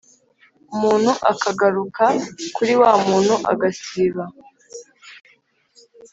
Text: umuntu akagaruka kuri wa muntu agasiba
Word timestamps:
umuntu 0.73 1.11
akagaruka 1.31 2.05
kuri 2.55 2.73
wa 2.81 2.91
muntu 3.05 3.33
agasiba 3.51 4.23